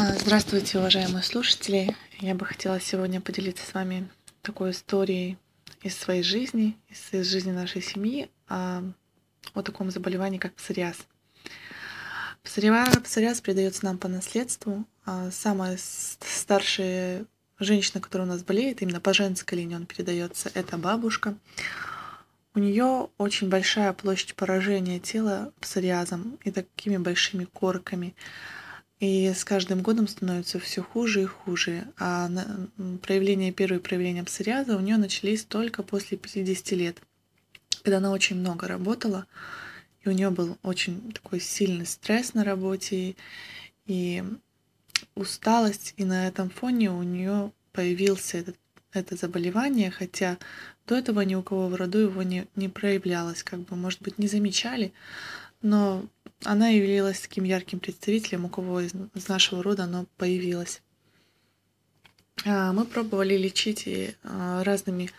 [0.00, 1.96] А, здравствуйте, уважаемые слушатели!
[2.20, 4.08] Я бы хотела сегодня поделиться с вами
[4.42, 5.38] такой историей
[5.82, 6.78] из своей жизни,
[7.10, 8.84] из жизни нашей семьи о,
[9.54, 10.98] о таком заболевании, как псориаз.
[12.44, 14.84] Псориаз, псориаз передается нам по наследству.
[15.04, 17.26] А самая старшая
[17.58, 21.34] женщина, которая у нас болеет, именно по женской линии он передается, это бабушка.
[22.54, 28.14] У нее очень большая площадь поражения тела псориазом и такими большими корками.
[29.00, 31.86] И с каждым годом становится все хуже и хуже.
[31.98, 32.28] А
[33.02, 37.00] проявления, первые проявления псориаза у нее начались только после 50 лет,
[37.82, 39.26] когда она очень много работала,
[40.02, 43.14] и у нее был очень такой сильный стресс на работе
[43.86, 44.24] и
[45.14, 48.56] усталость, и на этом фоне у нее появился этот,
[48.92, 50.38] это заболевание, хотя
[50.86, 54.18] до этого ни у кого в роду его не, не проявлялось, как бы, может быть,
[54.18, 54.92] не замечали,
[55.62, 56.04] но
[56.44, 60.82] она являлась таким ярким представителем, у кого из, из нашего рода оно появилось.
[62.44, 63.88] А, мы пробовали лечить
[64.22, 65.10] а, разными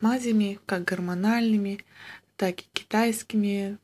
[0.00, 1.84] мазями, как гормональными,
[2.36, 3.78] так и китайскими,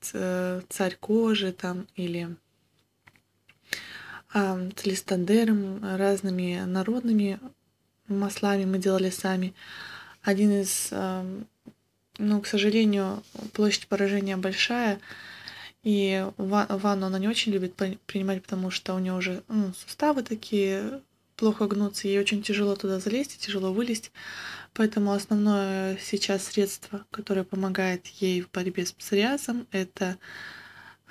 [0.00, 2.36] царь кожи там или
[4.32, 7.40] целистандером, разными народными
[8.06, 9.52] маслами мы делали сами.
[10.22, 10.92] Один из
[12.18, 15.00] ну, к сожалению, площадь поражения большая,
[15.84, 17.74] и ванну она не очень любит
[18.06, 21.02] принимать, потому что у нее уже ну, суставы такие
[21.36, 24.10] плохо гнутся, ей очень тяжело туда залезть и тяжело вылезть.
[24.72, 30.16] Поэтому основное сейчас средство, которое помогает ей в борьбе с псориазом, это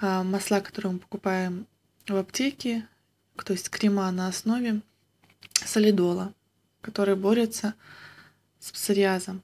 [0.02, 1.68] а, масла, которые мы покупаем
[2.08, 2.88] в аптеке,
[3.46, 4.82] то есть крема на основе
[5.54, 6.34] солидола,
[6.82, 7.76] которые борются
[8.60, 9.44] с псориазом.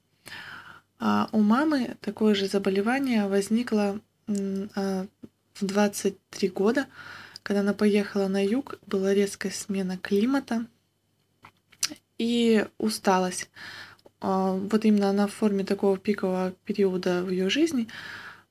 [0.98, 4.00] А у мамы такое же заболевание возникло
[4.30, 5.08] в
[5.60, 6.86] 23 года,
[7.42, 10.66] когда она поехала на юг, была резкая смена климата
[12.18, 13.50] и усталость.
[14.20, 17.88] А, вот именно на форме такого пикового периода в ее жизни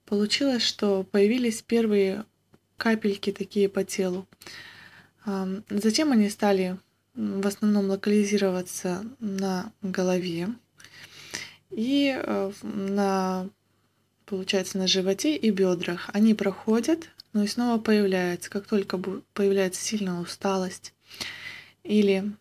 [0.06, 2.26] получилось, что появились первые
[2.78, 4.28] капельки такие по телу.
[5.70, 6.78] Затем они стали
[7.14, 10.50] в основном локализироваться на голове,
[11.70, 13.48] и э, на,
[14.30, 16.10] получается, на животе и бедрах.
[16.14, 18.50] Они проходят, но и снова появляются.
[18.50, 19.00] Как только
[19.34, 20.94] появляется сильная усталость
[21.84, 22.32] или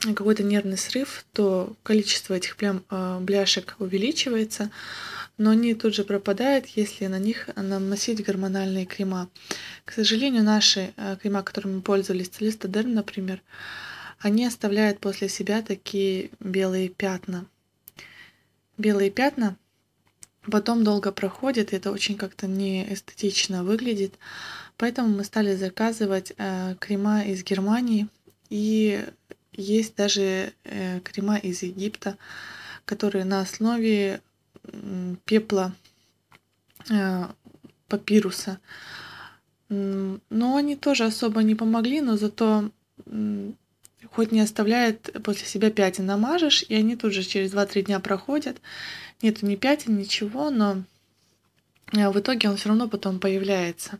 [0.00, 4.70] какой-то нервный срыв, то количество этих плям, э, бляшек увеличивается,
[5.36, 9.28] но они тут же пропадают, если на них наносить гормональные крема.
[9.84, 13.42] К сожалению, наши э, крема, которыми пользовались, Целистодерм, например,
[14.20, 17.46] они оставляют после себя такие белые пятна
[18.80, 19.56] белые пятна,
[20.42, 24.14] потом долго проходит, и это очень как-то не эстетично выглядит.
[24.76, 28.08] Поэтому мы стали заказывать э, крема из Германии,
[28.48, 29.04] и
[29.52, 32.16] есть даже э, крема из Египта,
[32.84, 34.20] которые на основе
[34.64, 35.74] э, пепла
[36.88, 37.26] э,
[37.88, 38.58] папируса.
[39.68, 42.70] Но они тоже особо не помогли, но зато
[44.10, 46.06] хоть не оставляет после себя пятен.
[46.06, 48.60] Намажешь, и они тут же через 2-3 дня проходят.
[49.22, 50.82] Нету ни пятен, ничего, но
[51.92, 53.98] э, в итоге он все равно потом появляется.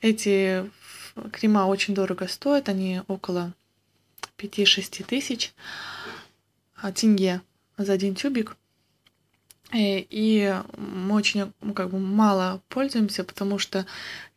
[0.00, 0.70] Эти
[1.32, 3.52] крема очень дорого стоят, они около
[4.38, 5.52] 5-6 тысяч
[6.76, 7.42] а, тенге
[7.76, 8.56] за один тюбик.
[9.72, 13.86] Э, и мы очень ну, как бы мало пользуемся, потому что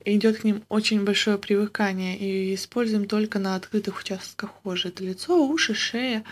[0.03, 4.87] идет к ним очень большое привыкание и используем только на открытых участках кожи.
[4.87, 6.23] Это лицо, уши, шея,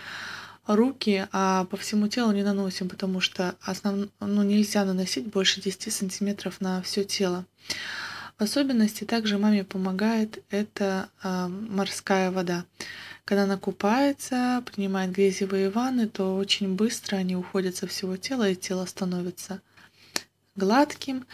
[0.66, 4.08] руки, а по всему телу не наносим, потому что основ...
[4.20, 7.44] ну, нельзя наносить больше 10 сантиметров на все тело.
[8.38, 12.64] В особенности также маме помогает это э, морская вода.
[13.24, 18.56] Когда она купается, принимает грязевые ванны, то очень быстро они уходят со всего тела, и
[18.56, 19.62] тело становится
[20.56, 21.26] гладким,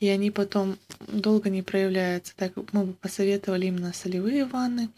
[0.00, 2.32] и они потом долго не проявляются.
[2.36, 4.88] Так мы бы посоветовали именно солевые ванны,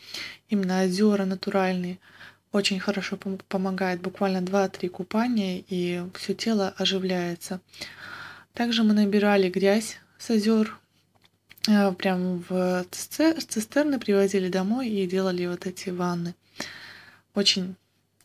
[0.49, 1.99] именно озера натуральные.
[2.53, 3.19] Очень хорошо
[3.49, 7.61] помогает буквально 2-3 купания, и все тело оживляется.
[8.55, 10.79] Также мы набирали грязь с озер,
[11.65, 16.35] прям в цистерны привозили домой и делали вот эти ванны.
[17.35, 17.77] Очень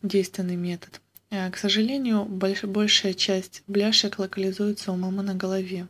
[0.02, 1.00] действенный метод.
[1.30, 5.88] Э, к сожалению, больш, большая часть бляшек локализуется у мамы на голове.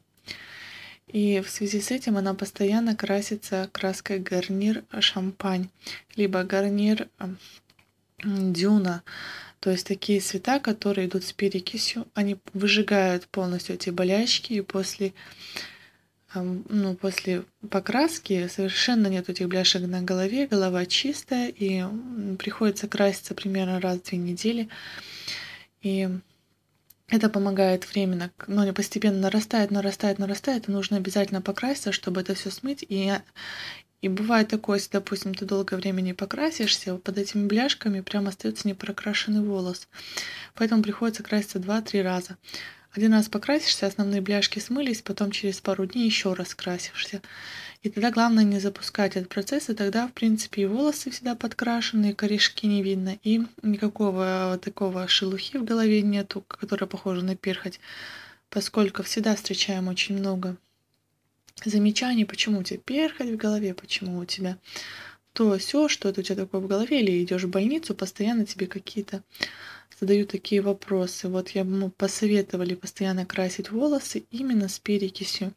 [1.06, 5.70] И в связи с этим она постоянно красится краской гарнир шампань,
[6.16, 7.28] либо гарнир э,
[8.24, 9.02] дюна.
[9.60, 15.14] То есть такие цвета, которые идут с перекисью, они выжигают полностью эти болячки, и после
[16.34, 21.82] ну, после покраски совершенно нет этих бляшек на голове, голова чистая, и
[22.36, 24.68] приходится краситься примерно раз в две недели.
[25.80, 26.08] И
[27.08, 32.34] это помогает временно, но не постепенно нарастает, нарастает, нарастает, и нужно обязательно покраситься, чтобы это
[32.34, 32.84] все смыть.
[32.86, 33.10] И,
[34.02, 38.68] и бывает такое, если, допустим, ты долгое время не покрасишься, под этими бляшками прям остается
[38.68, 39.88] непрокрашенный волос.
[40.54, 42.36] Поэтому приходится краситься 2-3 раза.
[42.92, 47.20] Один раз покрасишься, основные бляшки смылись, потом через пару дней еще раз красишься.
[47.82, 52.10] И тогда главное не запускать этот процесс, и тогда, в принципе, и волосы всегда подкрашены,
[52.10, 57.78] и корешки не видно, и никакого такого шелухи в голове нету, которая похожа на перхоть,
[58.50, 60.56] поскольку всегда встречаем очень много
[61.64, 64.56] замечаний, почему у тебя перхоть в голове, почему у тебя
[65.38, 68.66] то все, что это у тебя такое в голове, или идешь в больницу, постоянно тебе
[68.66, 69.22] какие-то
[70.00, 71.28] задают такие вопросы.
[71.28, 75.52] Вот я бы посоветовали постоянно красить волосы именно с перекисью.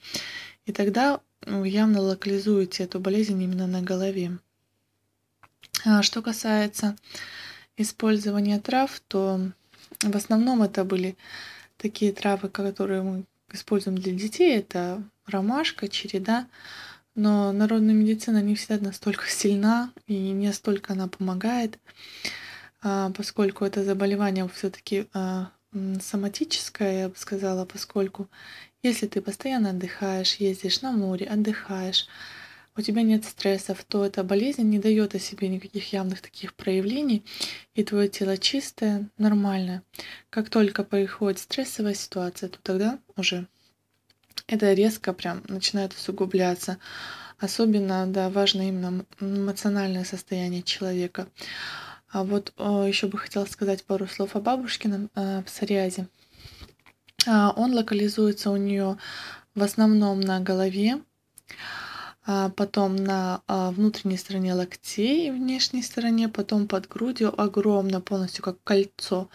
[0.68, 4.38] И тогда вы явно локализуете эту болезнь именно на голове.
[5.84, 6.96] А что касается
[7.76, 9.52] использования трав, то
[10.00, 11.18] в основном это были
[11.78, 14.60] такие травы, которые мы используем для детей.
[14.60, 16.46] Это ромашка, череда.
[17.16, 21.78] Но народная медицина не всегда настолько сильна и не настолько она помогает.
[22.82, 25.52] А, поскольку это заболевание все-таки а,
[26.02, 28.30] соматическое, я бы сказала, поскольку
[28.84, 32.08] если ты постоянно отдыхаешь, ездишь на море, отдыхаешь,
[32.76, 37.24] у тебя нет стрессов, то эта болезнь не дает о себе никаких явных таких проявлений,
[37.76, 39.84] и твое тело чистое, нормальное.
[40.30, 43.48] Как только приходит стрессовая ситуация, то тогда уже
[44.52, 46.78] это резко прям начинает усугубляться.
[47.40, 51.28] Особенно, да, важно именно эмоциональное состояние человека.
[52.12, 56.08] А вот еще бы хотела сказать пару слов о бабушкином э, псориазе.
[57.26, 58.98] А, он локализуется у нее
[59.56, 61.02] в основном на голове,
[62.26, 69.30] потом на а, внутренней стороне локтей внешней стороне, потом под грудью огромно, полностью как кольцо,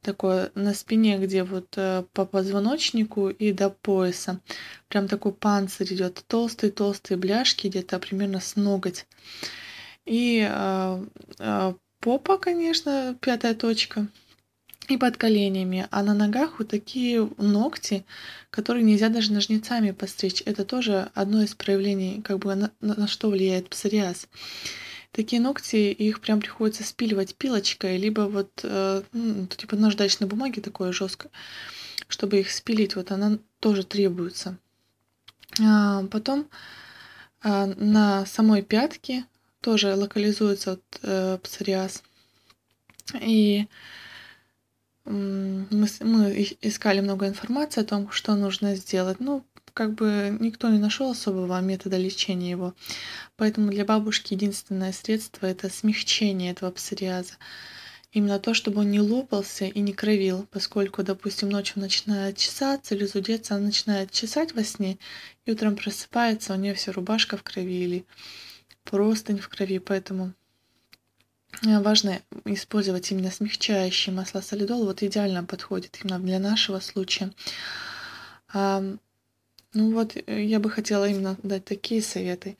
[0.00, 4.40] такое на спине, где вот э, по позвоночнику и до пояса.
[4.88, 9.06] Прям такой панцирь идет, толстые-толстые бляшки, где-то примерно с ноготь.
[10.04, 10.50] И
[12.00, 14.08] попа, конечно, пятая точка,
[14.88, 15.86] и под коленями.
[15.90, 18.04] А на ногах вот такие ногти,
[18.50, 20.42] которые нельзя даже ножницами постричь.
[20.44, 24.28] Это тоже одно из проявлений, как бы на, на что влияет псориаз.
[25.12, 30.92] Такие ногти, их прям приходится спиливать пилочкой, либо вот э, ну, типа наждачной бумаги такое
[30.92, 31.30] жесткое,
[32.08, 32.96] чтобы их спилить.
[32.96, 34.56] Вот она тоже требуется.
[35.60, 36.48] А, потом
[37.42, 39.26] а, на самой пятке
[39.60, 42.02] тоже локализуется вот, э, псориаз.
[43.20, 43.66] И
[45.04, 49.20] мы, мы искали много информации о том, что нужно сделать.
[49.20, 49.44] Ну,
[49.74, 52.74] как бы никто не нашел особого метода лечения его.
[53.36, 57.34] Поэтому для бабушки единственное средство это смягчение этого псориаза.
[58.12, 63.06] Именно то, чтобы он не лопался и не кровил, поскольку, допустим, ночью начинает чесаться или
[63.06, 64.98] зудеться, она начинает чесать во сне,
[65.46, 68.04] и утром просыпается, у нее вся рубашка в крови или
[68.84, 70.34] простынь в крови, поэтому
[71.62, 74.84] важно использовать именно смягчающие масла солидол.
[74.84, 77.32] Вот идеально подходит именно для нашего случая.
[79.74, 82.58] Ну вот, э, я бы хотела именно дать такие советы.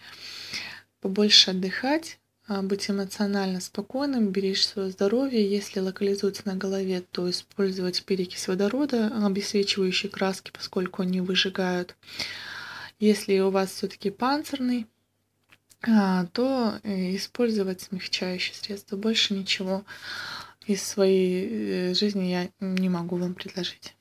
[1.00, 2.18] Побольше отдыхать,
[2.48, 5.46] а, быть эмоционально спокойным, беречь свое здоровье.
[5.48, 11.96] Если локализуется на голове, то использовать перекись водорода, обесвечивающие краски, поскольку они выжигают.
[12.98, 14.86] Если у вас все-таки панцирный
[16.32, 18.96] то э, использовать смягчающие средства.
[18.96, 19.84] Больше ничего
[20.66, 23.94] из своей э, жизни я не могу вам предложить.